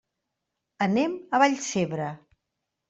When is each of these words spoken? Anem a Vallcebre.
Anem 0.87 1.15
a 1.39 1.43
Vallcebre. 1.45 2.13